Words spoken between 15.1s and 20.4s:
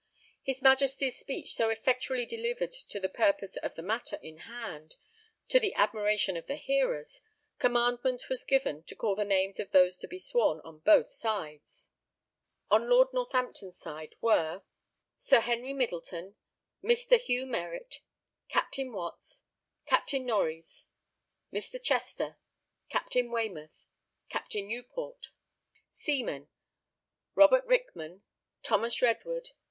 Seamen. Sir Henry Middleton. Mr. Hugh Meritt. Captain Watts. Captain